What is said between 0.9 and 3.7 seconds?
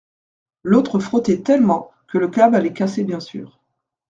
frottait tellement, que le câble allait casser bien sûr.